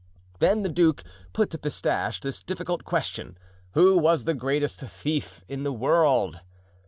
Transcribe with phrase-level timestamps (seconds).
[0.39, 3.37] Then the duke put to Pistache this difficult question,
[3.73, 6.39] who was the greatest thief in the world?